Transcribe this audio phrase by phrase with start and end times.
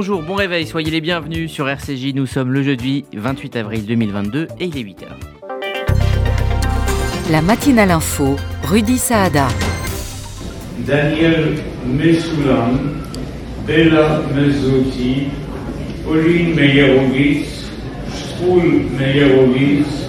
[0.00, 2.14] Bonjour, bon réveil, soyez les bienvenus sur RCJ.
[2.14, 5.06] Nous sommes le jeudi 28 avril 2022 et il est 8h.
[7.32, 9.48] La matinale info, Rudy Saada.
[10.86, 12.74] Daniel Messoulan,
[13.66, 15.30] Bella Mezzotti,
[16.04, 17.68] Pauline Meyerowitz,
[18.14, 20.07] Stroul Meyerowitz,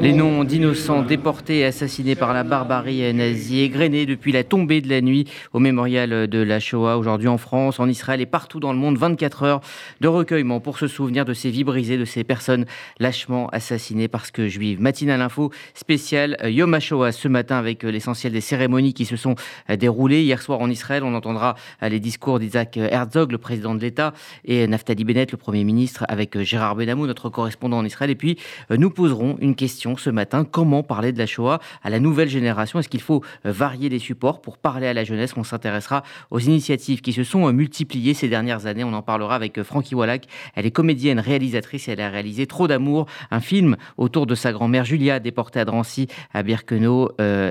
[0.00, 4.88] Les noms d'innocents déportés et assassinés par la barbarie nazie égrenés depuis la tombée de
[4.88, 8.72] la nuit au mémorial de la Shoah aujourd'hui en France, en Israël et partout dans
[8.72, 8.98] le monde.
[8.98, 9.60] 24 heures
[10.00, 12.66] de recueillement pour se souvenir de ces vies brisées, de ces personnes
[13.00, 14.80] lâchement assassinées parce que juives.
[14.80, 19.16] Matinale info spéciale euh, Yom HaShoah ce matin avec euh, l'essentiel des cérémonies qui se
[19.16, 19.34] sont
[19.70, 20.22] euh, déroulées.
[20.22, 24.12] Hier soir en Israël, on entendra les discours d'Isaac Herzog, le président de l'État,
[24.44, 28.10] et Naftali Bennett, le Premier ministre, avec Gérard Benamou, notre correspondant en Israël.
[28.10, 28.38] Et puis,
[28.70, 30.44] nous poserons une question ce matin.
[30.44, 32.78] Comment parler de la Shoah à la nouvelle génération?
[32.78, 34.40] Est-ce qu'il faut euh, varier les supports?
[34.40, 38.28] Pour parler à la jeunesse On s'intéressera aux initiatives qui se sont euh, multipliées ces
[38.28, 38.84] dernières années.
[38.84, 40.22] On en parlera avec euh, Frankie Wallach.
[40.54, 44.52] Elle est comédienne, réalisatrice et elle a réalisé Trop d'amour, un film autour de sa
[44.52, 47.10] grand-mère Julia, déportée à Drancy, à Birkenau,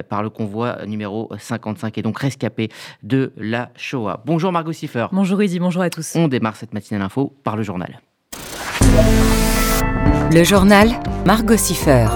[0.09, 2.69] par le convoi numéro 55 et donc rescapée
[3.01, 4.21] de la Shoah.
[4.25, 5.07] Bonjour Margot Siffer.
[5.11, 6.15] Bonjour Rudy, bonjour à tous.
[6.15, 7.99] On démarre cette matinale info par le journal.
[10.33, 10.89] Le journal
[11.27, 12.07] Margot Siffer.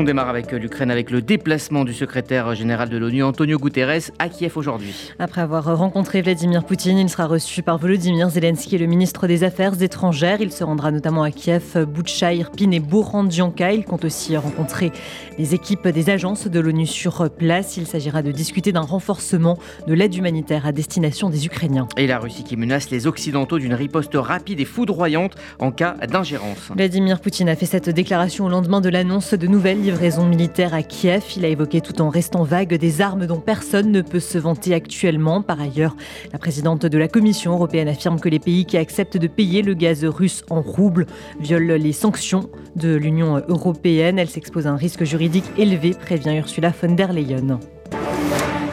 [0.00, 4.12] On démarre avec euh, l'Ukraine avec le déplacement du secrétaire général de l'ONU Antonio Guterres
[4.20, 5.12] à Kiev aujourd'hui.
[5.18, 9.82] Après avoir rencontré Vladimir Poutine, il sera reçu par Volodymyr Zelensky, le ministre des Affaires
[9.82, 10.40] étrangères.
[10.40, 13.72] Il se rendra notamment à Kiev, Boutcha, Irpin et Bourrandianka.
[13.72, 14.92] Il compte aussi rencontrer
[15.36, 17.76] les équipes des agences de l'ONU sur place.
[17.76, 21.88] Il s'agira de discuter d'un renforcement de l'aide humanitaire à destination des Ukrainiens.
[21.96, 26.70] Et la Russie qui menace les Occidentaux d'une riposte rapide et foudroyante en cas d'ingérence.
[26.76, 30.82] Vladimir Poutine a fait cette déclaration au lendemain de l'annonce de nouvelles livraison militaire à
[30.82, 31.24] Kiev.
[31.38, 34.74] Il a évoqué tout en restant vague des armes dont personne ne peut se vanter
[34.74, 35.40] actuellement.
[35.40, 35.96] Par ailleurs,
[36.30, 39.72] la présidente de la Commission européenne affirme que les pays qui acceptent de payer le
[39.72, 41.06] gaz russe en roubles
[41.40, 44.18] violent les sanctions de l'Union européenne.
[44.18, 47.58] Elle s'expose à un risque juridique élevé, prévient Ursula von der Leyen.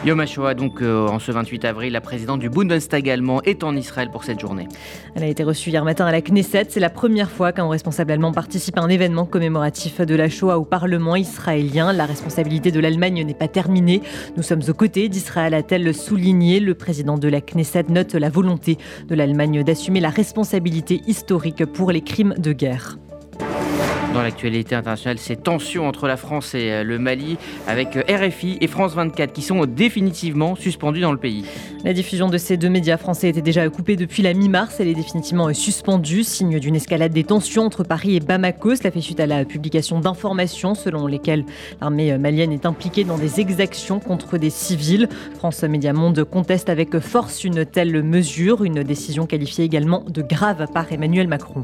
[0.06, 3.74] Yom HaShoah, donc euh, en ce 28 avril, la présidente du Bundestag allemand est en
[3.74, 4.68] Israël pour cette journée.
[5.16, 6.66] Elle a été reçue hier matin à la Knesset.
[6.68, 10.60] C'est la première fois qu'un responsable allemand participe à un événement commémoratif de la Shoah
[10.60, 11.92] au Parlement israélien.
[11.92, 14.00] La responsabilité de l'Allemagne n'est pas terminée.
[14.36, 16.60] Nous sommes aux côtés d'Israël, a-t-elle souligné.
[16.60, 18.78] Le président de la Knesset note la volonté
[19.08, 22.96] de l'Allemagne d'assumer la responsabilité historique pour les crimes de guerre.
[24.16, 27.36] Dans l'actualité internationale, ces tensions entre la France et euh, le Mali,
[27.68, 31.44] avec euh, RFI et France 24 qui sont définitivement suspendus dans le pays.
[31.84, 34.76] La diffusion de ces deux médias français était déjà coupée depuis la mi-mars.
[34.80, 38.76] Elle est définitivement suspendue, signe d'une escalade des tensions entre Paris et Bamako.
[38.76, 41.44] Cela fait suite à la publication d'informations selon lesquelles
[41.82, 45.10] l'armée malienne est impliquée dans des exactions contre des civils.
[45.36, 50.68] France Média Monde conteste avec force une telle mesure, une décision qualifiée également de grave
[50.72, 51.60] par Emmanuel Macron.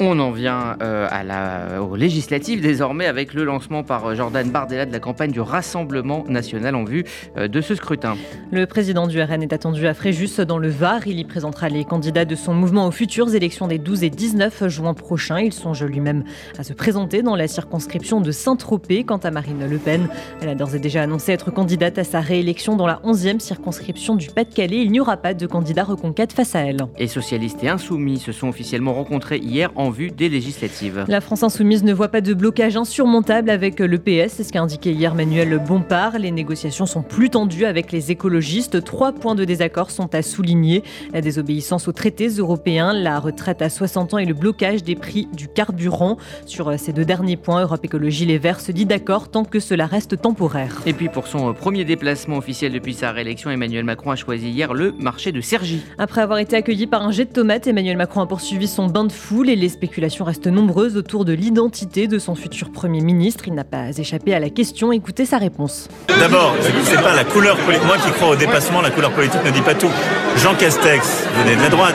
[0.00, 4.48] On en vient euh, à la, aux législatives désormais avec le lancement par euh, Jordan
[4.48, 7.04] Bardella de la campagne du Rassemblement national en vue
[7.36, 8.16] euh, de ce scrutin.
[8.52, 11.08] Le président du RN est attendu à Fréjus dans le Var.
[11.08, 14.68] Il y présentera les candidats de son mouvement aux futures élections des 12 et 19
[14.68, 15.40] juin prochains.
[15.40, 16.22] Il songe lui-même
[16.56, 19.02] à se présenter dans la circonscription de Saint-Tropez.
[19.02, 20.06] Quant à Marine Le Pen,
[20.40, 24.14] elle a d'ores et déjà annoncé être candidate à sa réélection dans la 11e circonscription
[24.14, 24.78] du Pas-de-Calais.
[24.78, 26.86] Il n'y aura pas de candidat reconquête face à elle.
[26.98, 31.04] Et socialistes et insoumis se sont officiellement rencontrés hier en vue des législatives.
[31.08, 34.62] La France insoumise ne voit pas de blocage insurmontable avec le PS, c'est ce qu'a
[34.62, 36.18] indiqué hier Manuel Bompard.
[36.18, 38.84] Les négociations sont plus tendues avec les écologistes.
[38.84, 40.82] Trois points de désaccord sont à souligner.
[41.12, 45.28] La désobéissance aux traités européens, la retraite à 60 ans et le blocage des prix
[45.32, 46.16] du carburant.
[46.46, 49.86] Sur ces deux derniers points, Europe Écologie Les Verts se dit d'accord tant que cela
[49.86, 50.82] reste temporaire.
[50.86, 54.74] Et puis pour son premier déplacement officiel depuis sa réélection, Emmanuel Macron a choisi hier
[54.74, 55.82] le marché de Cergy.
[55.98, 59.04] Après avoir été accueilli par un jet de tomates, Emmanuel Macron a poursuivi son bain
[59.04, 63.44] de foule et les spéculations restent nombreuses autour de l'identité de son futur Premier ministre.
[63.46, 64.90] Il n'a pas échappé à la question.
[64.90, 65.86] Écoutez sa réponse.
[66.08, 67.86] D'abord, c'est pas la couleur politique.
[67.86, 69.90] Moi qui crois au dépassement, la couleur politique ne dit pas tout.
[70.36, 71.94] Jean Castex venait de la droite.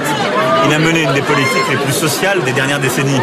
[0.65, 3.19] Il a mené une des politiques les plus sociales des dernières décennies.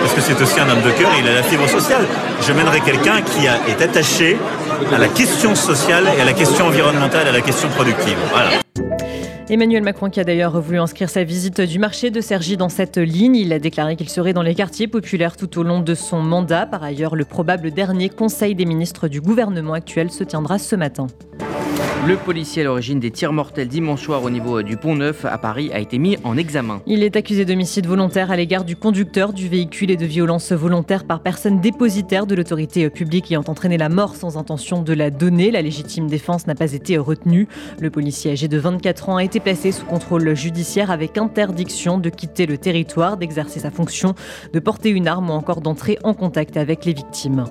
[0.00, 2.06] Parce que c'est aussi un homme de cœur il a la fibre sociale.
[2.40, 4.38] Je mènerai quelqu'un qui est attaché
[4.94, 8.16] à la question sociale et à la question environnementale à la question productive.
[9.54, 12.96] Emmanuel Macron qui a d'ailleurs voulu inscrire sa visite du marché de Cergy dans cette
[12.96, 13.36] ligne.
[13.36, 16.66] Il a déclaré qu'il serait dans les quartiers populaires tout au long de son mandat.
[16.66, 21.06] Par ailleurs, le probable dernier conseil des ministres du gouvernement actuel se tiendra ce matin.
[22.06, 25.38] Le policier à l'origine des tirs mortels dimanche soir au niveau du Pont Neuf à
[25.38, 26.82] Paris a été mis en examen.
[26.86, 31.04] Il est accusé d'homicide volontaire à l'égard du conducteur du véhicule et de violence volontaire
[31.04, 35.50] par personne dépositaire de l'autorité publique ayant entraîné la mort sans intention de la donner.
[35.50, 37.48] La légitime défense n'a pas été retenue.
[37.80, 42.10] Le policier âgé de 24 ans a été placé sous contrôle judiciaire avec interdiction de
[42.10, 44.14] quitter le territoire, d'exercer sa fonction,
[44.52, 47.46] de porter une arme ou encore d'entrer en contact avec les victimes.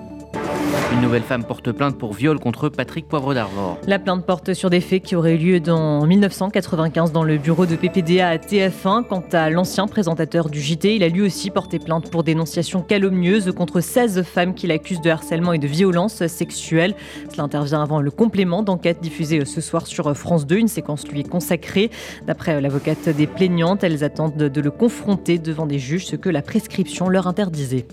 [0.94, 3.78] Une nouvelle femme porte plainte pour viol contre Patrick Poivre d'Arvor.
[3.88, 7.66] La plainte porte sur des faits qui auraient eu lieu en 1995 dans le bureau
[7.66, 9.02] de PPDA à TF1.
[9.02, 13.50] Quant à l'ancien présentateur du JT, il a lui aussi porté plainte pour dénonciation calomnieuse
[13.56, 16.94] contre 16 femmes qu'il accuse de harcèlement et de violence sexuelle.
[17.28, 20.58] Cela intervient avant le complément d'enquête diffusé ce soir sur France 2.
[20.58, 21.90] Une séquence lui est consacrée.
[22.28, 26.40] D'après l'avocate des plaignantes, elles attendent de le confronter devant des juges, ce que la
[26.40, 27.84] prescription leur interdisait.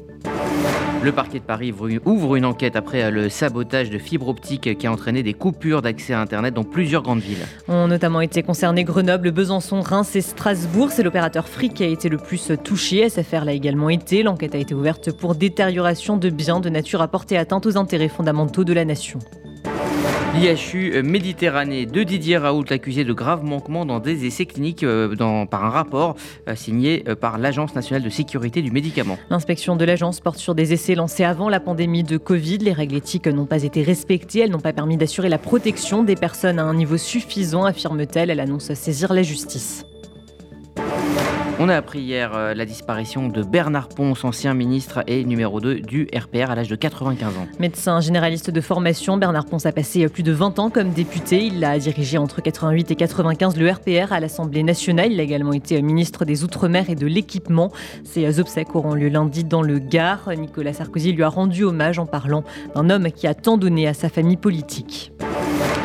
[1.03, 1.73] Le parquet de Paris
[2.05, 6.13] ouvre une enquête après le sabotage de fibres optiques qui a entraîné des coupures d'accès
[6.13, 7.43] à Internet dans plusieurs grandes villes.
[7.67, 10.91] Ont notamment été concernés Grenoble, Besançon, Reims et Strasbourg.
[10.91, 13.09] C'est l'opérateur Free qui a été le plus touché.
[13.09, 14.21] SFR l'a également été.
[14.21, 18.07] L'enquête a été ouverte pour détérioration de biens de nature à porter atteinte aux intérêts
[18.07, 19.17] fondamentaux de la nation.
[20.33, 25.13] L'IHU Méditerranée de Didier Raoult accusé de graves manquements dans des essais cliniques euh,
[25.45, 26.15] par un rapport
[26.47, 29.17] euh, signé euh, par l'Agence nationale de sécurité du médicament.
[29.29, 32.59] L'inspection de l'agence porte sur des essais lancés avant la pandémie de Covid.
[32.59, 34.39] Les règles éthiques n'ont pas été respectées.
[34.39, 38.29] Elles n'ont pas permis d'assurer la protection des personnes à un niveau suffisant, affirme-t-elle.
[38.29, 39.85] Elle annonce saisir la justice.
[41.63, 45.81] On a appris hier euh, la disparition de Bernard Ponce, ancien ministre et numéro 2
[45.81, 47.47] du RPR à l'âge de 95 ans.
[47.59, 51.45] Médecin généraliste de formation, Bernard Ponce a passé plus de 20 ans comme député.
[51.45, 55.11] Il a dirigé entre 88 et 95 le RPR à l'Assemblée nationale.
[55.11, 57.71] Il a également été ministre des Outre-mer et de l'Équipement.
[58.05, 60.31] Ces obsèques auront lieu lundi dans le Gard.
[60.35, 62.43] Nicolas Sarkozy lui a rendu hommage en parlant
[62.73, 65.11] d'un homme qui a tant donné à sa famille politique.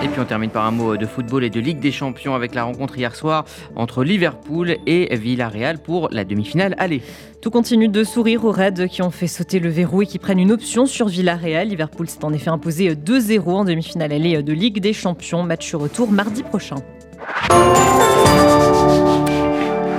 [0.07, 2.55] Et puis on termine par un mot de football et de Ligue des Champions avec
[2.55, 3.45] la rencontre hier soir
[3.75, 7.03] entre Liverpool et Villarreal pour la demi-finale aller.
[7.41, 10.39] Tout continue de sourire aux Reds qui ont fait sauter le verrou et qui prennent
[10.39, 11.67] une option sur Villarreal.
[11.67, 15.43] Liverpool s'est en effet imposé 2-0 en demi-finale aller de Ligue des Champions.
[15.43, 16.77] Match retour mardi prochain.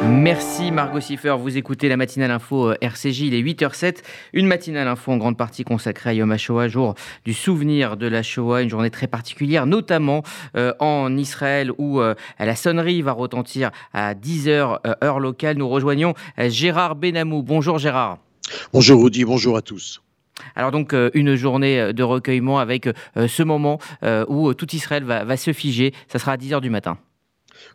[0.10, 3.98] Merci Margot Siffer, vous écoutez la matinale info euh, RCJ, il est 8h07,
[4.32, 6.96] une matinale info en grande partie consacrée à Yom HaShoah, jour
[7.26, 10.24] du souvenir de la Shoah, une journée très particulière, notamment
[10.56, 15.58] euh, en Israël où euh, la sonnerie va retentir à 10h heure locale.
[15.58, 17.44] Nous rejoignons Gérard Benamou.
[17.44, 18.20] Bonjour Gérard.
[18.72, 20.02] Bonjour Rudy, bonjour à tous.
[20.56, 23.80] Alors donc une journée de recueillement avec ce moment
[24.28, 26.98] où tout Israël va, va se figer, ça sera à 10h du matin.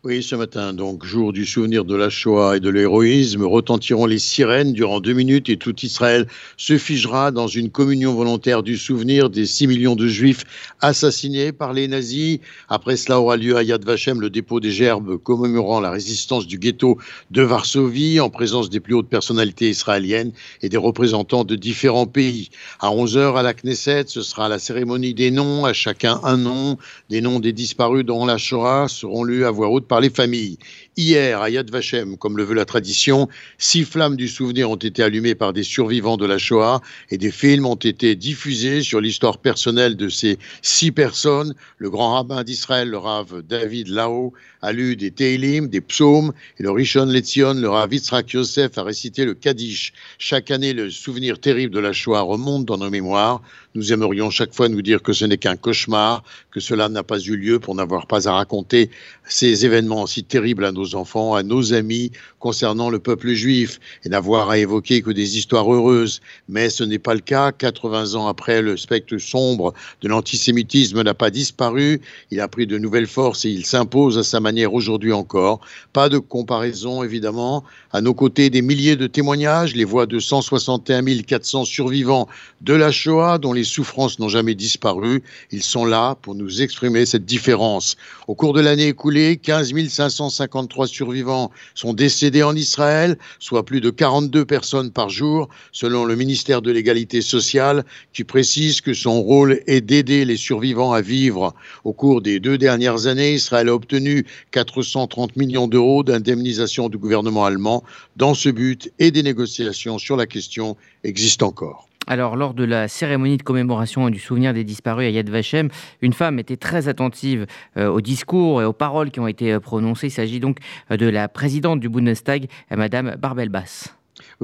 [0.05, 4.19] Oui, ce matin, donc, jour du souvenir de la Shoah et de l'héroïsme, retentiront les
[4.19, 6.27] sirènes durant deux minutes et tout Israël
[6.57, 10.43] se figera dans une communion volontaire du souvenir des six millions de juifs
[10.81, 12.39] assassinés par les nazis.
[12.69, 16.57] Après cela aura lieu à Yad Vashem le dépôt des gerbes commémorant la résistance du
[16.57, 16.97] ghetto
[17.31, 20.31] de Varsovie en présence des plus hautes personnalités israéliennes
[20.61, 22.49] et des représentants de différents pays.
[22.79, 26.77] À 11h à la Knesset, ce sera la cérémonie des noms, à chacun un nom.
[27.09, 30.57] Des noms des disparus dans la Shoah seront lus à voix par les familles.
[30.95, 35.01] Hier, à Yad Vashem, comme le veut la tradition, six flammes du souvenir ont été
[35.01, 39.39] allumées par des survivants de la Shoah et des films ont été diffusés sur l'histoire
[39.39, 41.55] personnelle de ces six personnes.
[41.79, 46.63] Le grand rabbin d'Israël, le Rav David Lao, a lu des Teilim, des psaumes, et
[46.63, 49.93] le Rishon Letzion, le Rav Yitzhak Yosef, a récité le Kaddish.
[50.19, 53.41] Chaque année, le souvenir terrible de la Shoah remonte dans nos mémoires.
[53.75, 57.19] Nous aimerions chaque fois nous dire que ce n'est qu'un cauchemar, que cela n'a pas
[57.19, 58.91] eu lieu pour n'avoir pas à raconter
[59.27, 64.09] ces événements si terribles à nos enfants, à nos amis concernant le peuple juif et
[64.09, 66.21] n'avoir à évoquer que des histoires heureuses.
[66.49, 67.51] Mais ce n'est pas le cas.
[67.51, 72.01] 80 ans après, le spectre sombre de l'antisémitisme n'a pas disparu.
[72.31, 75.61] Il a pris de nouvelles forces et il s'impose à sa manière aujourd'hui encore.
[75.93, 77.63] Pas de comparaison, évidemment.
[77.91, 82.27] À nos côtés, des milliers de témoignages, les voix de 161 400 survivants
[82.61, 85.23] de la Shoah dont les souffrances n'ont jamais disparu.
[85.51, 87.95] Ils sont là pour nous exprimer cette différence.
[88.27, 93.79] Au cours de l'année écoulée, 15 553 trois survivants sont décédés en Israël, soit plus
[93.79, 99.21] de 42 personnes par jour, selon le ministère de l'égalité sociale, qui précise que son
[99.21, 101.53] rôle est d'aider les survivants à vivre.
[101.85, 107.45] Au cours des deux dernières années, Israël a obtenu 430 millions d'euros d'indemnisation du gouvernement
[107.45, 107.83] allemand.
[108.17, 111.87] Dans ce but et des négociations sur la question existent encore.
[112.07, 115.69] Alors, lors de la cérémonie de commémoration du souvenir des disparus à Yad Vashem,
[116.01, 117.45] une femme était très attentive
[117.77, 120.07] euh, aux discours et aux paroles qui ont été euh, prononcées.
[120.07, 120.57] Il s'agit donc
[120.91, 123.95] euh, de la présidente du Bundestag, Madame Barbel Bass.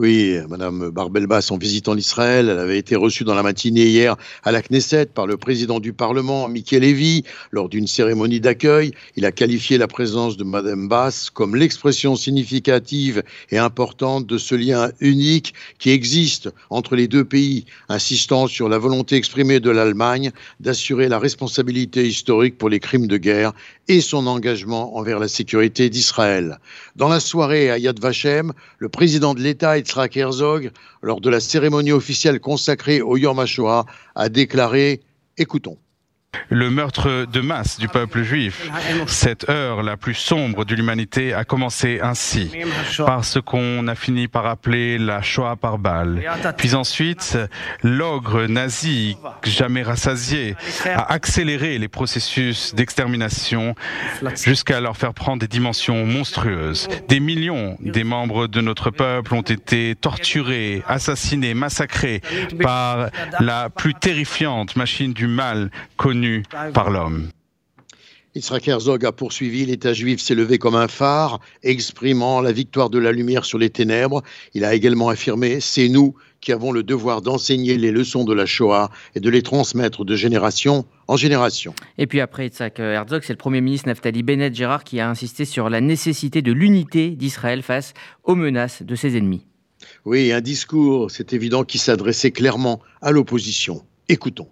[0.02, 4.54] Oui, Madame Barbelbas, en visitant l'Israël, elle avait été reçue dans la matinée hier à
[4.54, 8.94] la Knesset par le président du Parlement, Mickey Levy, lors d'une cérémonie d'accueil.
[9.18, 14.56] Il a qualifié la présence de Madame Bass comme l'expression significative et importante de ce
[14.56, 20.32] lien unique qui existe entre les deux pays, insistant sur la volonté exprimée de l'Allemagne
[20.62, 23.52] d'assurer la responsabilité historique pour les crimes de guerre
[23.90, 26.60] et son engagement envers la sécurité d'Israël.
[26.96, 31.40] Dans la soirée à Yad Vashem, le président de l'État Yitzhak Herzog, lors de la
[31.40, 35.02] cérémonie officielle consacrée au Yom HaShoah, a déclaré
[35.38, 35.78] Écoutons
[36.50, 38.70] le meurtre de masse du peuple juif.
[39.08, 42.52] Cette heure la plus sombre de l'humanité a commencé ainsi,
[42.98, 46.24] par ce qu'on a fini par appeler la Shoah par balle.
[46.58, 47.38] Puis ensuite,
[47.84, 50.56] l'ogre nazi, jamais rassasié,
[50.86, 53.76] a accéléré les processus d'extermination
[54.36, 56.88] jusqu'à leur faire prendre des dimensions monstrueuses.
[57.08, 62.22] Des millions des membres de notre peuple ont été torturés, assassinés, massacrés
[62.62, 63.10] par
[63.40, 66.19] la plus terrifiante machine du mal connue
[66.74, 67.30] par l'homme.
[68.36, 73.00] Yitzhak Herzog a poursuivi, l'État juif s'est levé comme un phare, exprimant la victoire de
[73.00, 74.22] la lumière sur les ténèbres.
[74.54, 78.46] Il a également affirmé, c'est nous qui avons le devoir d'enseigner les leçons de la
[78.46, 81.74] Shoah et de les transmettre de génération en génération.
[81.98, 85.44] Et puis après Yitzhak Herzog, c'est le Premier ministre Naftali Bennett Gérard qui a insisté
[85.44, 89.48] sur la nécessité de l'unité d'Israël face aux menaces de ses ennemis.
[90.06, 93.84] Oui, un discours, c'est évident, qui s'adressait clairement à l'opposition.
[94.08, 94.48] Écoutons.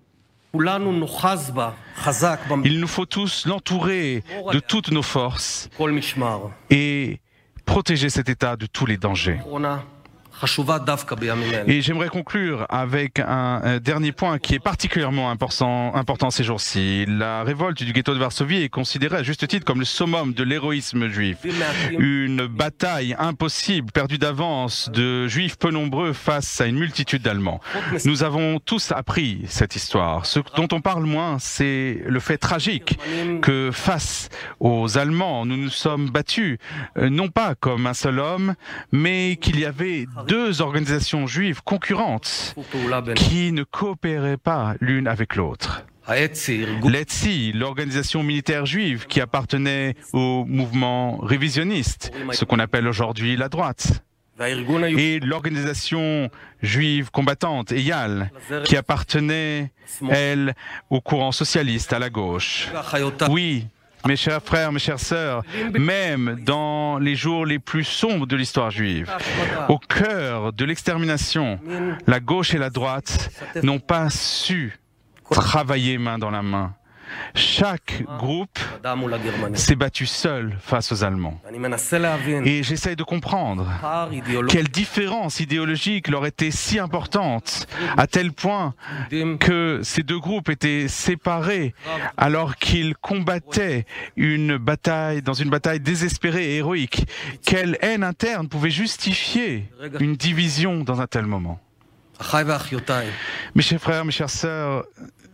[2.63, 5.69] Il nous faut tous l'entourer de toutes nos forces
[6.69, 7.19] et
[7.65, 9.39] protéger cet État de tous les dangers.
[11.67, 17.05] Et j'aimerais conclure avec un, dernier point qui est particulièrement important, important ces jours-ci.
[17.07, 20.43] La révolte du ghetto de Varsovie est considérée à juste titre comme le summum de
[20.43, 21.37] l'héroïsme juif.
[21.97, 27.59] Une bataille impossible, perdue d'avance, de juifs peu nombreux face à une multitude d'Allemands.
[28.05, 30.25] Nous avons tous appris cette histoire.
[30.25, 32.99] Ce dont on parle moins, c'est le fait tragique
[33.41, 34.29] que face
[34.59, 36.57] aux Allemands, nous nous sommes battus,
[36.97, 38.55] euh, non pas comme un seul homme,
[38.91, 42.55] mais qu'il y avait deux organisations juives concurrentes
[43.15, 45.85] qui ne coopéraient pas l'une avec l'autre.
[46.09, 54.03] L'ETSI, l'organisation militaire juive qui appartenait au mouvement révisionniste, ce qu'on appelle aujourd'hui la droite.
[54.39, 56.29] Et l'organisation
[56.61, 58.31] juive combattante, EYAL,
[58.65, 59.71] qui appartenait,
[60.09, 60.53] elle,
[60.89, 62.69] au courant socialiste à la gauche.
[63.29, 63.67] Oui,
[64.05, 65.43] mes chers frères, mes chères sœurs,
[65.77, 69.11] même dans les jours les plus sombres de l'histoire juive,
[69.69, 71.59] au cœur de l'extermination,
[72.05, 73.29] la gauche et la droite
[73.63, 74.77] n'ont pas su
[75.31, 76.73] travailler main dans la main.
[77.35, 78.59] Chaque groupe
[79.53, 81.39] s'est battu seul face aux Allemands.
[82.45, 83.67] Et j'essaye de comprendre
[84.49, 88.73] quelle différence idéologique leur était si importante, à tel point
[89.39, 91.73] que ces deux groupes étaient séparés
[92.17, 93.85] alors qu'ils combattaient
[94.15, 97.07] une bataille, dans une bataille désespérée et héroïque.
[97.45, 101.59] Quelle haine interne pouvait justifier une division dans un tel moment?
[103.55, 104.85] Mes chers frères, mes chères sœurs,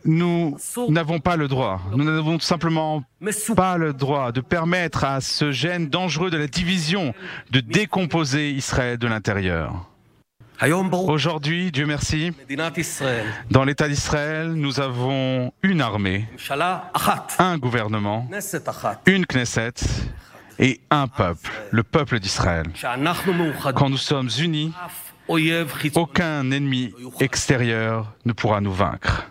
[0.05, 0.57] nous
[0.89, 3.03] n'avons pas le droit, nous n'avons tout simplement
[3.55, 7.13] pas le droit de permettre à ce gène dangereux de la division
[7.51, 9.89] de décomposer Israël de l'intérieur.
[11.07, 12.31] Aujourd'hui, Dieu merci,
[13.51, 16.25] dans l'État d'Israël, nous avons une armée,
[17.39, 18.27] un gouvernement,
[19.05, 19.73] une Knesset
[20.59, 22.67] et un peuple, le peuple d'Israël.
[23.75, 24.71] Quand nous sommes unis,
[25.95, 29.27] aucun ennemi extérieur ne pourra nous vaincre.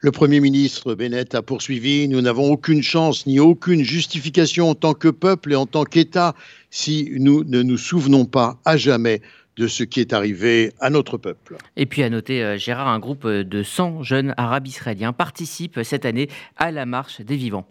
[0.00, 4.94] Le Premier ministre Bennett a poursuivi Nous n'avons aucune chance ni aucune justification en tant
[4.94, 6.36] que peuple et en tant qu'État
[6.70, 9.22] si nous ne nous souvenons pas à jamais
[9.56, 11.56] de ce qui est arrivé à notre peuple.
[11.76, 16.04] Et puis à noter, euh, Gérard, un groupe de 100 jeunes arabes israéliens participe cette
[16.04, 17.66] année à la marche des vivants.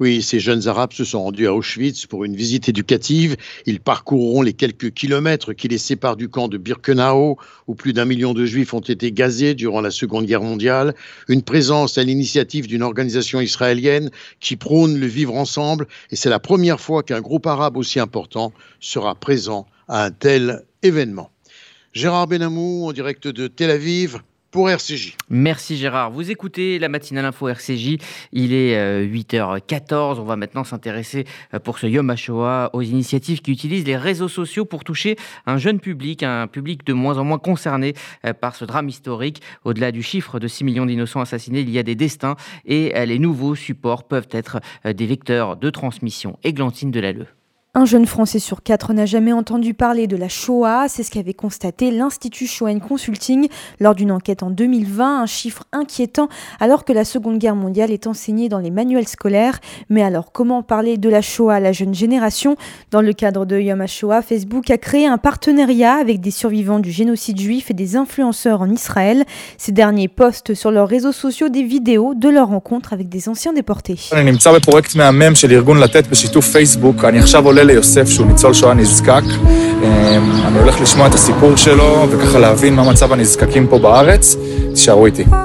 [0.00, 3.36] Oui, ces jeunes Arabes se sont rendus à Auschwitz pour une visite éducative.
[3.66, 8.04] Ils parcourront les quelques kilomètres qui les séparent du camp de Birkenau, où plus d'un
[8.06, 10.94] million de Juifs ont été gazés durant la Seconde Guerre mondiale.
[11.28, 15.86] Une présence à l'initiative d'une organisation israélienne qui prône le vivre ensemble.
[16.10, 20.64] Et c'est la première fois qu'un groupe arabe aussi important sera présent à un tel
[20.82, 21.30] événement.
[21.92, 25.16] Gérard Benamou, en direct de Tel Aviv pour RCJ.
[25.28, 26.10] Merci Gérard.
[26.10, 27.98] Vous écoutez la matinale info RCJ.
[28.32, 29.92] Il est 8h14.
[29.92, 31.24] Euh, On va maintenant s'intéresser
[31.54, 35.58] euh, pour ce Yom HaShoah aux initiatives qui utilisent les réseaux sociaux pour toucher un
[35.58, 39.42] jeune public, un public de moins en moins concerné euh, par ce drame historique.
[39.64, 43.18] Au-delà du chiffre de 6 millions d'innocents assassinés, il y a des destins et les
[43.18, 46.38] nouveaux supports peuvent être des vecteurs de transmission.
[46.44, 47.28] Églantine Delalleux.
[47.78, 51.34] Un jeune Français sur quatre n'a jamais entendu parler de la Shoah, c'est ce qu'avait
[51.34, 53.48] constaté l'Institut Shoah Consulting
[53.80, 58.06] lors d'une enquête en 2020, un chiffre inquiétant alors que la Seconde Guerre mondiale est
[58.06, 59.58] enseignée dans les manuels scolaires.
[59.90, 62.56] Mais alors comment parler de la Shoah à la jeune génération?
[62.92, 66.90] Dans le cadre de Yom HaShoah, Facebook a créé un partenariat avec des survivants du
[66.90, 69.24] génocide juif et des influenceurs en Israël.
[69.58, 73.52] Ces derniers postent sur leurs réseaux sociaux des vidéos de leurs rencontres avec des anciens
[73.52, 73.98] déportés.
[77.65, 79.23] ליוסף שהוא ניצול שואה נזקק.
[80.47, 84.35] אני הולך לשמוע את הסיפור שלו וככה להבין מה מצב הנזקקים פה בארץ.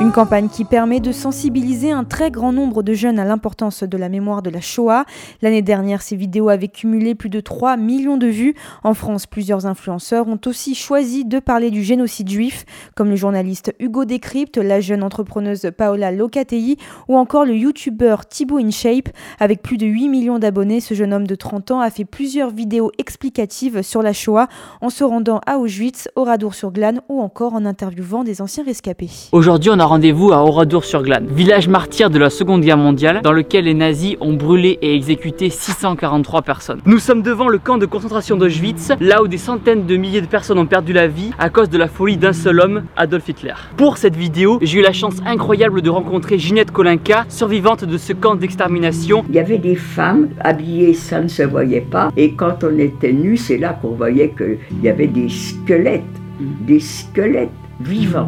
[0.01, 3.97] Une campagne qui permet de sensibiliser un très grand nombre de jeunes à l'importance de
[3.99, 5.05] la mémoire de la Shoah.
[5.43, 8.55] L'année dernière, ces vidéos avaient cumulé plus de 3 millions de vues.
[8.85, 13.75] En France, plusieurs influenceurs ont aussi choisi de parler du génocide juif, comme le journaliste
[13.81, 16.77] Hugo Décrypte, la jeune entrepreneuse Paola Locatei
[17.09, 19.09] ou encore le youtubeur Thibaut InShape.
[19.41, 22.52] Avec plus de 8 millions d'abonnés, ce jeune homme de 30 ans a fait plusieurs
[22.52, 24.48] vidéos explicatives sur la Shoah
[24.82, 29.10] en se rendant à Auschwitz, au Radour-sur-Glane ou encore en interviewant des anciens rescapés.
[29.32, 33.66] Aujourd'hui, on a rendez-vous à Oradour-sur-Glane, village martyr de la Seconde Guerre mondiale, dans lequel
[33.66, 36.82] les nazis ont brûlé et exécuté 643 personnes.
[36.86, 40.28] Nous sommes devant le camp de concentration d'Auschwitz, là où des centaines de milliers de
[40.28, 43.54] personnes ont perdu la vie à cause de la folie d'un seul homme, Adolf Hitler.
[43.78, 48.14] Pour cette vidéo, j'ai eu la chance incroyable de rencontrer Ginette Kolinka, survivante de ce
[48.14, 49.24] camp d'extermination.
[49.30, 53.14] Il y avait des femmes habillées, ça ne se voyait pas, et quand on était
[53.14, 56.02] nus, c'est là qu'on voyait qu'il y avait des squelettes,
[56.40, 57.50] des squelettes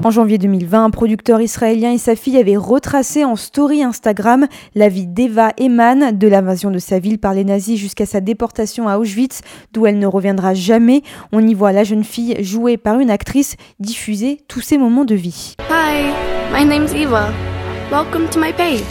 [0.03, 4.89] en janvier 2020, un producteur israélien et sa fille avaient retracé en story Instagram la
[4.89, 8.97] vie d'Eva Eman, de l'invasion de sa ville par les nazis jusqu'à sa déportation à
[8.97, 11.03] Auschwitz, d'où elle ne reviendra jamais.
[11.31, 15.15] On y voit la jeune fille jouée par une actrice diffuser tous ses moments de
[15.15, 15.55] vie.
[15.69, 16.11] Hi,
[16.51, 17.31] my name's Eva.
[17.91, 18.81] Welcome to my page.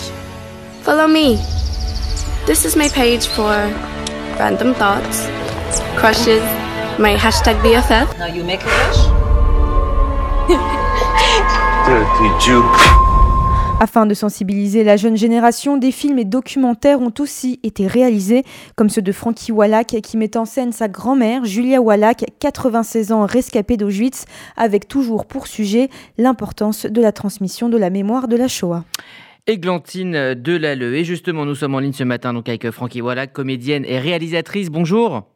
[0.82, 1.38] Follow me.
[2.46, 3.91] This is my page for
[4.38, 5.28] random thoughts,
[5.96, 6.42] crushes,
[6.98, 8.18] my hashtag BFF.
[8.18, 9.08] Now you make a crush?
[13.80, 18.44] Afin de sensibiliser la jeune génération, des films et documentaires ont aussi été réalisés,
[18.76, 23.26] comme ceux de Frankie Wallach qui met en scène sa grand-mère, Julia Wallach, 96 ans
[23.26, 28.46] rescapée d'Auschwitz, avec toujours pour sujet l'importance de la transmission de la mémoire de la
[28.46, 28.84] Shoah.
[29.46, 30.94] Églantine Delalleux.
[30.94, 34.70] Et justement, nous sommes en ligne ce matin donc avec Frankie Wallach, comédienne et réalisatrice.
[34.70, 35.31] Bonjour.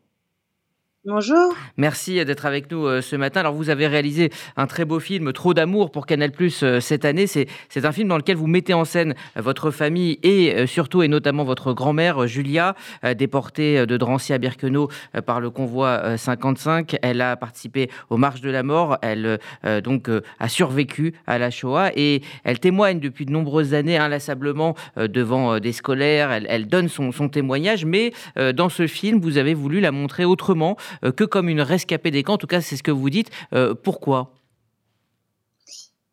[1.08, 1.54] Bonjour.
[1.76, 3.38] Merci d'être avec nous euh, ce matin.
[3.38, 7.04] Alors, vous avez réalisé un très beau film, Trop d'amour pour Canal Plus euh, cette
[7.04, 7.28] année.
[7.28, 7.46] C'est
[7.84, 11.44] un film dans lequel vous mettez en scène votre famille et euh, surtout et notamment
[11.44, 12.74] votre grand-mère, Julia,
[13.16, 14.88] déportée de Drancy à Birkenau
[15.26, 16.96] par le convoi 55.
[17.02, 18.98] Elle a participé aux marches de la mort.
[19.02, 19.38] Elle
[19.84, 25.60] donc a survécu à la Shoah et elle témoigne depuis de nombreuses années inlassablement devant
[25.60, 26.32] des scolaires.
[26.32, 28.12] Elle, donne son, témoignage, mais
[28.54, 30.76] dans ce film, vous avez voulu la montrer autrement.
[31.04, 32.34] Euh, que comme une rescapée des camps.
[32.34, 33.30] En tout cas, c'est ce que vous dites.
[33.52, 34.32] Euh, pourquoi?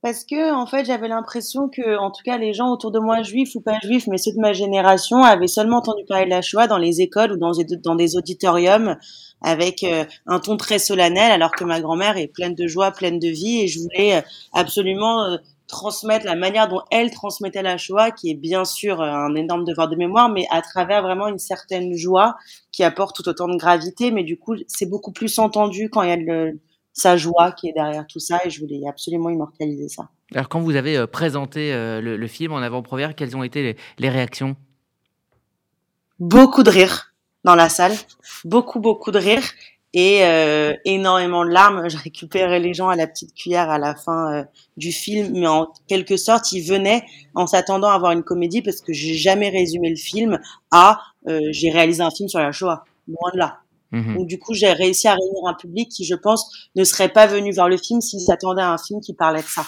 [0.02, 3.22] Parce que en fait j'avais l'impression que en tout cas les gens autour de moi
[3.22, 6.42] juifs ou pas juifs mais ceux de ma génération avaient seulement entendu parler de la
[6.42, 8.98] Shoah dans les écoles ou dans des, auditoriums
[9.42, 13.18] avec euh, un ton très solennel alors que ma grand-mère est pleine de joie pleine
[13.18, 15.38] de vie et je voulais absolument
[15.74, 19.66] transmettre la manière dont elle transmettait la Shoah, qui est bien sûr euh, un énorme
[19.66, 22.36] devoir de mémoire, mais à travers vraiment une certaine joie
[22.72, 24.12] qui apporte tout autant de gravité.
[24.12, 26.60] Mais du coup, c'est beaucoup plus entendu quand il y a le,
[26.94, 30.10] sa joie qui est derrière tout ça, et je voulais absolument immortaliser ça.
[30.36, 34.10] Alors, quand vous avez euh, présenté euh, le, film en avant-première, quelles ont été les
[34.10, 34.56] réactions?
[36.20, 37.94] Beaucoup de rire dans la salle,
[38.46, 39.44] beaucoup beaucoup de rire
[39.94, 41.88] et euh, énormément de larmes.
[41.90, 44.44] Je récupérais les gens à la petite cuillère à la fin euh,
[44.78, 47.04] du film, mais en quelque sorte, ils venaient
[47.36, 50.40] en s'attendant à voir une comédie parce que j'ai jamais résumé le film
[50.72, 53.60] à euh, j'ai réalisé un film sur la Shoah, loin de là.
[53.92, 57.10] Mmh Donc du coup, j'ai réussi à réunir un public qui, je pense, ne serait
[57.10, 59.66] pas venu voir le film s'il s'attendait à un film qui parlait de ça.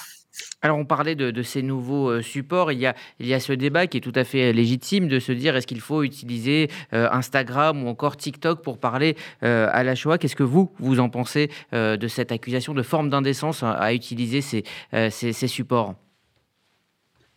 [0.62, 2.88] Alors on parlait de, ces nouveaux euh, supports, il y,
[3.34, 6.04] a, ce débat qui est tout à fait légitime de se dire est-ce qu'il faut
[6.04, 10.17] utiliser euh, Instagram ou encore TikTok pour parler euh, à la Shoah?
[10.17, 14.63] Qu'est-ce que vous, vous en pensez de cette accusation de forme d'indécence à, utiliser ces,
[15.10, 15.95] ces, supports?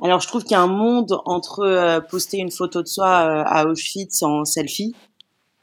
[0.03, 3.67] Alors, je trouve qu'il y a un monde entre poster une photo de soi à
[3.67, 4.95] Auschwitz en selfie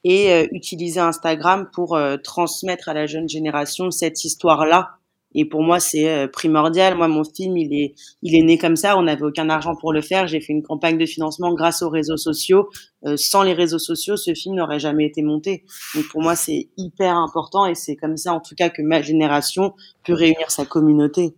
[0.03, 4.97] et utiliser Instagram pour transmettre à la jeune génération cette histoire-là
[5.35, 6.95] et pour moi, c'est euh, primordial.
[6.95, 7.93] Moi, mon film, il est,
[8.23, 8.97] il est né comme ça.
[8.97, 10.27] On n'avait aucun argent pour le faire.
[10.27, 12.69] J'ai fait une campagne de financement grâce aux réseaux sociaux.
[13.05, 15.65] Euh, sans les réseaux sociaux, ce film n'aurait jamais été monté.
[15.93, 19.01] Donc pour moi, c'est hyper important et c'est comme ça, en tout cas, que ma
[19.01, 19.73] génération
[20.05, 21.35] peut réunir sa communauté.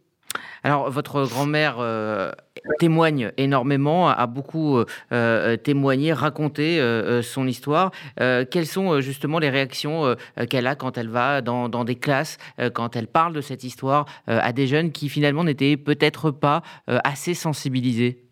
[0.63, 1.78] Alors, votre grand-mère
[2.80, 6.82] témoigne énormément, a beaucoup témoigné, raconté
[7.23, 7.91] son histoire.
[8.17, 10.15] quelles sont justement les réactions
[10.50, 12.38] qu'elle a quand elle va dans, des classes,
[12.73, 17.34] quand elle parle de cette histoire à des jeunes qui finalement n'étaient peut-être pas assez
[17.34, 18.28] sensibilisés?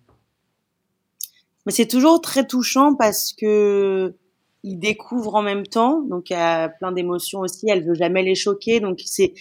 [1.65, 4.15] Mais c'est toujours très touchant parce que
[4.63, 7.69] il découvre en même temps, donc il y a plein d'émotions aussi.
[7.69, 9.33] Elle veut jamais les choquer, donc c'est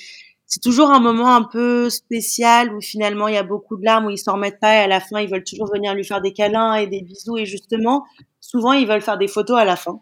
[0.55, 4.07] c'est toujours un moment un peu spécial où finalement il y a beaucoup de larmes
[4.07, 6.23] où ils s'en remettent pas et à la fin ils veulent toujours venir lui faire
[6.23, 8.05] des câlins et des bisous et justement
[8.39, 10.01] souvent ils veulent faire des photos à la fin.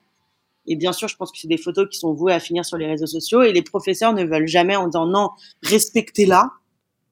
[0.67, 2.77] Et bien sûr, je pense que c'est des photos qui sont vouées à finir sur
[2.77, 5.31] les réseaux sociaux et les professeurs ne veulent jamais en disant non,
[5.63, 6.51] respectez-la.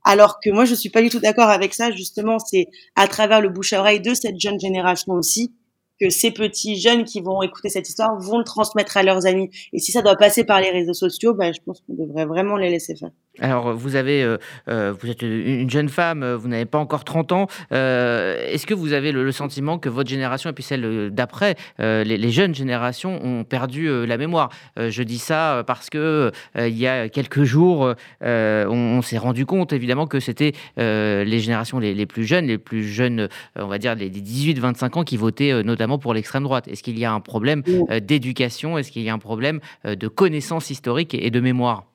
[0.04, 1.90] Alors que moi, je suis pas du tout d'accord avec ça.
[1.92, 5.54] Justement, c'est à travers le bouche à oreille de cette jeune génération aussi
[6.00, 9.50] que ces petits jeunes qui vont écouter cette histoire vont le transmettre à leurs amis.
[9.72, 12.56] Et si ça doit passer par les réseaux sociaux, bah, je pense qu'on devrait vraiment
[12.56, 13.10] les laisser faire.
[13.40, 14.36] Alors, vous avez, euh,
[14.68, 17.46] euh, vous êtes une jeune femme, vous n'avez pas encore 30 ans.
[17.72, 22.30] Euh, est-ce que vous avez le, sentiment que votre génération et puis celle d'après, les,
[22.30, 24.50] jeunes générations ont perdu la mémoire?
[24.76, 30.08] Je dis ça parce que il y a quelques jours, on, s'est rendu compte évidemment
[30.08, 34.10] que c'était les générations les, les, plus jeunes, les plus jeunes, on va dire les
[34.10, 36.66] 18-25 ans qui votaient notamment pour l'extrême droite.
[36.66, 37.62] Est-ce qu'il y a un problème
[38.02, 38.78] d'éducation?
[38.78, 41.89] Est-ce qu'il y a un problème de connaissance historique et de mémoire?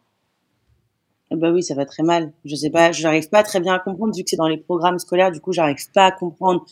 [1.31, 2.31] Bah oui, ça va très mal.
[2.45, 4.57] Je sais pas, je n'arrive pas très bien à comprendre vu que c'est dans les
[4.57, 5.31] programmes scolaires.
[5.31, 6.65] Du coup, j'arrive pas à comprendre.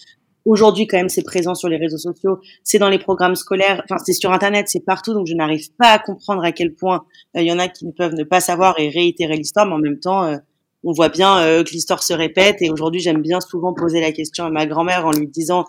[0.46, 3.98] Aujourd'hui, quand même, c'est présent sur les réseaux sociaux, c'est dans les programmes scolaires, enfin,
[4.04, 5.14] c'est sur Internet, c'est partout.
[5.14, 7.06] Donc, je n'arrive pas à comprendre à quel point
[7.38, 9.74] euh, il y en a qui ne peuvent ne pas savoir et réitérer l'histoire, mais
[9.74, 10.38] en même temps, euh,
[10.84, 12.58] on voit bien euh, que l'histoire se répète.
[12.62, 15.66] Et aujourd'hui, j'aime bien souvent poser la question à ma grand-mère en lui disant,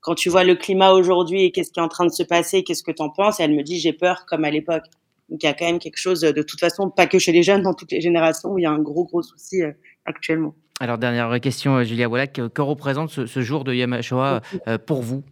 [0.00, 2.62] quand tu vois le climat aujourd'hui et qu'est-ce qui est en train de se passer,
[2.62, 3.40] qu'est-ce que tu en penses?
[3.40, 4.84] Et elle me dit, j'ai peur comme à l'époque.
[5.28, 7.42] Donc il y a quand même quelque chose, de toute façon, pas que chez les
[7.42, 9.72] jeunes, dans toutes les générations, où il y a un gros, gros souci euh,
[10.04, 10.54] actuellement.
[10.78, 15.02] Alors, dernière question, euh, Julia Wallach, que, représente ce, jour de Yom HaShoah euh, pour
[15.02, 15.24] vous?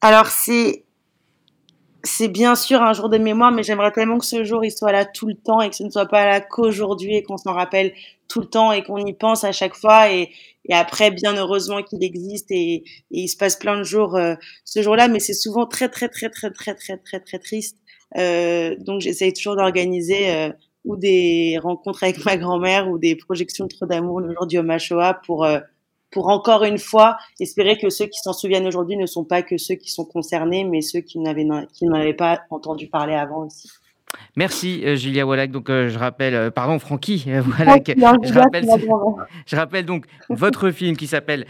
[0.00, 0.84] Alors, c'est
[2.02, 4.90] c'est bien sûr un jour de mémoire, mais j'aimerais tellement que ce jour il soit
[4.90, 7.52] là tout le temps et que ce ne soit pas là qu'aujourd'hui et qu'on s'en
[7.52, 7.92] rappelle
[8.26, 10.10] tout le temps et qu'on y pense à chaque fois.
[10.10, 10.30] Et,
[10.68, 14.34] et après, bien heureusement qu'il existe et, et, il se passe plein de jours euh,
[14.64, 17.76] ce jour-là, mais c'est souvent très, très, très, très, très, très, très, très triste.
[18.18, 20.50] Euh, donc, j'essaye toujours d'organiser euh,
[20.84, 24.58] ou des rencontres avec ma grand-mère ou des projections de Trop d'amour le jour du
[24.58, 25.60] Omashoa pour, euh,
[26.10, 29.58] pour encore une fois espérer que ceux qui s'en souviennent aujourd'hui ne sont pas que
[29.58, 33.68] ceux qui sont concernés, mais ceux qui n'avaient pas entendu parler avant aussi.
[34.36, 35.50] Merci euh, Julia Wallach.
[35.50, 37.82] Donc euh, je rappelle, euh, pardon Francky Wallach.
[37.96, 38.66] Je rappelle,
[39.46, 41.46] je rappelle donc votre film qui s'appelle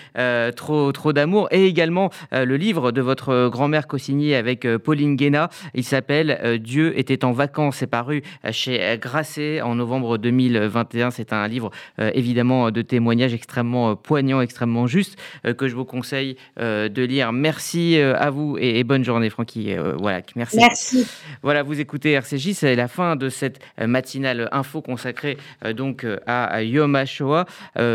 [0.56, 5.48] Trop trop d'amour et également le livre de votre grand-mère co-signé avec Pauline Guéna.
[5.74, 7.76] Il s'appelle Dieu était en vacances.
[7.76, 11.10] C'est paru chez Grasset en novembre 2021.
[11.10, 15.16] C'est un livre évidemment de témoignages extrêmement poignant, extrêmement juste
[15.56, 17.32] que je vous conseille de lire.
[17.32, 20.32] Merci à vous et, bonne journée Francky Wallach.
[20.36, 20.56] Merci.
[20.56, 21.06] Merci.
[21.42, 26.04] Voilà, vous écoutez RCJ c'est la fin de cette euh, matinale info consacrée euh, donc
[26.04, 27.46] euh, à Yom HaShoah.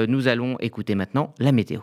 [0.07, 1.79] Nous allons écouter maintenant la météo.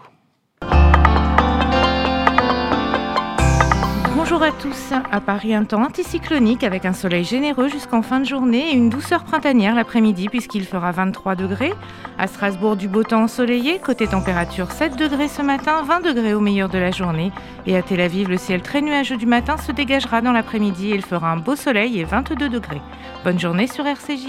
[4.32, 4.94] Bonjour à tous.
[5.10, 8.88] À Paris, un temps anticyclonique avec un soleil généreux jusqu'en fin de journée et une
[8.88, 11.74] douceur printanière l'après-midi puisqu'il fera 23 degrés.
[12.16, 13.78] À Strasbourg, du beau temps ensoleillé.
[13.78, 17.30] Côté température, 7 degrés ce matin, 20 degrés au meilleur de la journée.
[17.66, 20.94] Et à Tel Aviv, le ciel très nuageux du matin se dégagera dans l'après-midi et
[20.94, 22.80] il fera un beau soleil et 22 degrés.
[23.24, 24.28] Bonne journée sur RCJ.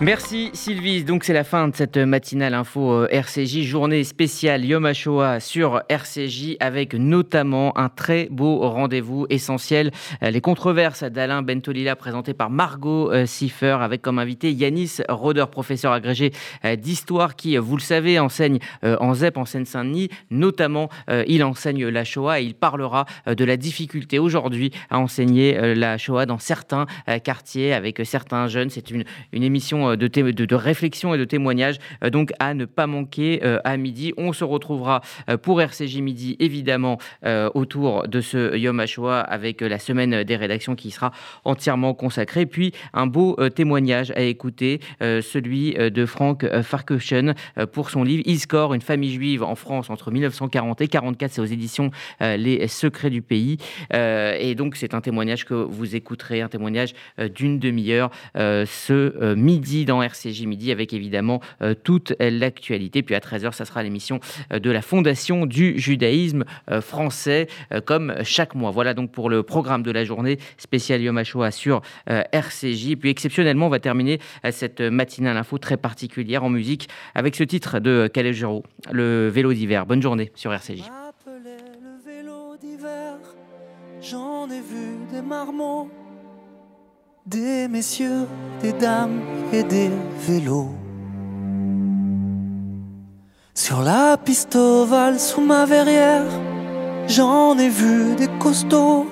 [0.00, 1.04] Merci Sylvie.
[1.04, 5.82] Donc c'est la fin de cette matinale info euh, RCJ, journée spéciale Yom HaShoah sur
[5.88, 9.92] RCJ avec notamment un très beau rendez-vous essentiel,
[10.24, 15.44] euh, les controverses d'Alain Bentolila présentées par Margot euh, Siffer avec comme invité Yanis Roder,
[15.50, 16.32] professeur agrégé
[16.76, 20.08] d'histoire qui, vous le savez, enseigne en ZEP en Seine-Saint-Denis.
[20.30, 20.88] Notamment,
[21.26, 26.26] il enseigne la Shoah et il parlera de la difficulté aujourd'hui à enseigner la Shoah
[26.26, 26.86] dans certains
[27.22, 28.70] quartiers avec certains jeunes.
[28.70, 33.40] C'est une émission euh, de, réflexion et de témoignages euh, donc à ne pas manquer
[33.42, 34.12] euh, à midi.
[34.16, 35.00] On se retrouvera
[35.42, 36.98] pour RCJ Midi, évidemment,
[37.54, 41.12] autour de ce Yom HaShoah avec la semaine des rédactions qui sera
[41.44, 42.46] entièrement consacrée.
[42.46, 47.34] Puis un beau témoignage à écouter, celui de Frank Farkuchen
[47.72, 51.32] pour son livre Iscore, une famille juive en France entre 1940 et 44.
[51.32, 53.58] C'est aux éditions Les Secrets du Pays.
[53.92, 56.94] et donc, c'est un témoignage que vous écouterez, un témoignage
[57.34, 61.40] d'une demi-heure ce midi dans RCJ Midi avec évidemment
[61.82, 63.02] toute l'actualité.
[63.02, 64.20] Puis à 13h, ça sera l'émission
[64.52, 66.44] de la Fondation du judaïsme
[66.80, 67.48] français
[67.84, 68.70] comme chaque mois.
[68.70, 72.94] Voilà donc pour le programme de la journée spéciale Yom HaShoah sur RCJ.
[72.94, 74.20] Puis exceptionnellement, on va terminer
[74.52, 78.32] cette matinale info très particulière en musique avec ce titre de Calais
[78.92, 79.86] le vélo d'hiver.
[79.86, 80.82] Bonne journée sur RCJ.
[84.02, 85.88] J'en ai vu des marmots,
[87.26, 88.26] des messieurs,
[88.60, 89.90] des dames et des
[90.28, 90.74] vélos.
[93.54, 96.26] Sur la piste ovale sous ma verrière,
[97.06, 99.06] j'en ai vu des costauds,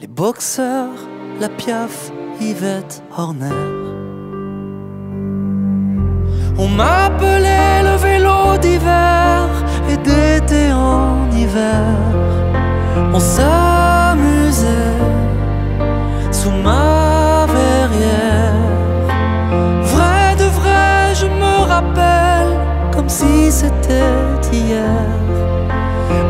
[0.00, 0.98] les boxeurs,
[1.40, 3.54] la piaf, Yvette Horner.
[6.58, 9.48] On m'appelait le vélo d'hiver
[9.88, 11.94] et d'été en hiver.
[13.14, 15.07] On s'amusait
[16.40, 18.54] sous ma verrière.
[19.92, 22.52] Vrai de vrai, je me rappelle
[22.94, 24.14] comme si c'était
[24.52, 25.02] hier.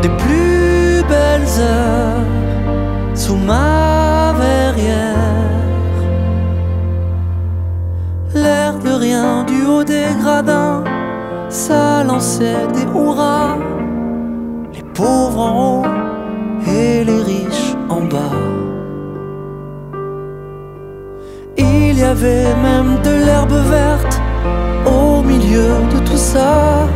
[0.02, 2.26] Des plus belles heures
[3.14, 5.52] sous ma verrière.
[8.34, 10.84] L'air de rien du haut des gradins,
[11.50, 13.58] ça lançait des hurrahs.
[14.74, 15.86] Les pauvres en haut
[16.66, 18.57] et les riches en bas.
[22.08, 24.20] Avait même de l'herbe verte
[24.86, 26.88] au milieu de tout ça.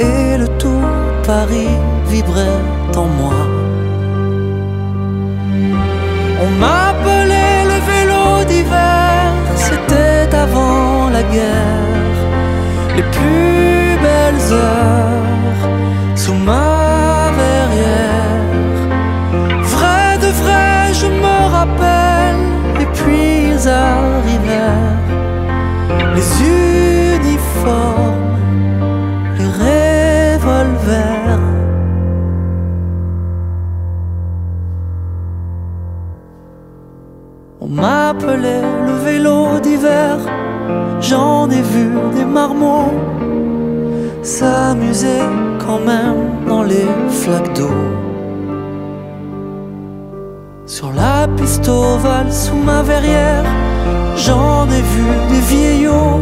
[0.00, 0.88] Et le tout
[1.24, 1.76] Paris
[2.08, 2.60] vibrait
[2.96, 3.40] en moi.
[6.44, 12.24] On m'appelait le vélo d'hiver, c'était avant la guerre.
[12.96, 15.64] Les plus belles heures
[16.16, 18.42] sous ma verrière.
[19.74, 21.93] Vrai de vrai, je me rappelle.
[26.14, 26.30] Les
[27.16, 28.36] uniformes,
[29.38, 29.46] les
[30.38, 31.40] revolvers.
[37.60, 40.18] On m'appelait le vélo d'hiver,
[41.00, 42.92] j'en ai vu des marmots
[44.22, 45.22] s'amuser
[45.64, 48.13] quand même dans les flaques d'eau.
[50.78, 53.44] Sur la piste ovale sous ma verrière,
[54.16, 56.20] j'en ai vu des vieillots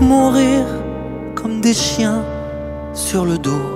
[0.00, 0.62] mourir
[1.34, 2.22] comme des chiens
[2.92, 3.66] sur le dos.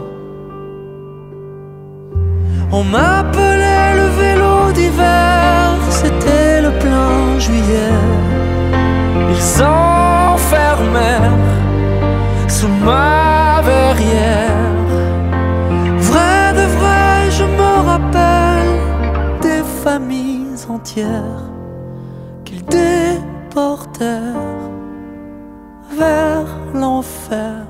[2.71, 7.99] On m'appelait le vélo d'hiver, c'était le plein juillet.
[9.29, 11.33] Ils s'enfermèrent
[12.47, 14.58] sous ma verrière.
[19.89, 21.49] Familles entières
[22.45, 24.35] qu'ils déportèrent
[25.99, 27.68] vers l'enfer.